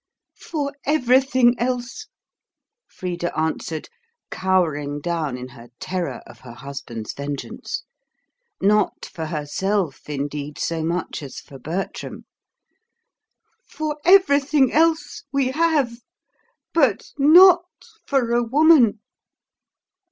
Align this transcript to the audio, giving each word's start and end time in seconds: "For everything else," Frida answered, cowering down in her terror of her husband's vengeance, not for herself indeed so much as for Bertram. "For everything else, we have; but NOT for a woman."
"For 0.39 0.73
everything 0.83 1.53
else," 1.59 2.07
Frida 2.87 3.37
answered, 3.39 3.87
cowering 4.31 4.99
down 4.99 5.37
in 5.37 5.49
her 5.49 5.67
terror 5.79 6.23
of 6.25 6.39
her 6.39 6.53
husband's 6.53 7.13
vengeance, 7.13 7.83
not 8.59 9.05
for 9.05 9.27
herself 9.27 10.09
indeed 10.09 10.57
so 10.57 10.83
much 10.83 11.21
as 11.21 11.39
for 11.39 11.59
Bertram. 11.59 12.25
"For 13.69 13.99
everything 14.03 14.73
else, 14.73 15.21
we 15.31 15.51
have; 15.51 15.99
but 16.73 17.11
NOT 17.19 17.65
for 18.07 18.31
a 18.33 18.41
woman." 18.41 19.01